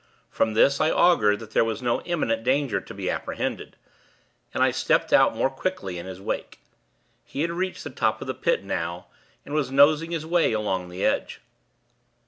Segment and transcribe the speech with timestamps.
[0.31, 3.75] From this, I augured that there was no imminent danger to be apprehended,
[4.51, 6.57] and I stepped out more quickly in his wake.
[7.23, 9.05] He had reached the top of the Pit, now,
[9.45, 11.41] and was nosing his way along the edge.